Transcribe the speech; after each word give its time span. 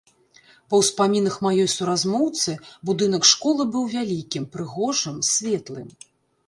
Па 0.73 0.77
ўспамінах 0.83 1.35
маёй 1.47 1.67
суразмоўцы, 1.75 2.51
будынак 2.91 3.23
школы 3.33 3.63
быў 3.77 3.83
вялікім, 3.95 4.43
прыгожым, 4.59 5.17
светлым. 5.35 5.87